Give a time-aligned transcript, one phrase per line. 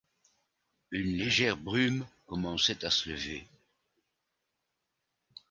[0.89, 3.47] Une légère brume commençait à se lever.